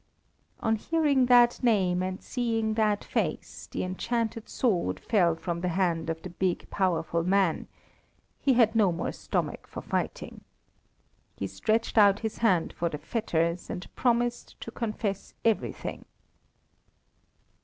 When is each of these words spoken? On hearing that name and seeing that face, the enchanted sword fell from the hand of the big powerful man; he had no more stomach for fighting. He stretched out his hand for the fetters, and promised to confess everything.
On 0.61 0.77
hearing 0.77 1.27
that 1.27 1.61
name 1.61 2.01
and 2.01 2.19
seeing 2.23 2.73
that 2.73 3.03
face, 3.03 3.69
the 3.71 3.83
enchanted 3.83 4.49
sword 4.49 4.99
fell 4.99 5.35
from 5.35 5.61
the 5.61 5.67
hand 5.77 6.09
of 6.09 6.23
the 6.23 6.31
big 6.31 6.67
powerful 6.71 7.21
man; 7.23 7.67
he 8.39 8.53
had 8.53 8.73
no 8.75 8.91
more 8.91 9.11
stomach 9.11 9.67
for 9.67 9.83
fighting. 9.83 10.41
He 11.35 11.45
stretched 11.45 11.99
out 11.99 12.21
his 12.21 12.39
hand 12.39 12.73
for 12.73 12.89
the 12.89 12.97
fetters, 12.97 13.69
and 13.69 13.95
promised 13.95 14.59
to 14.61 14.71
confess 14.71 15.35
everything. 15.45 16.05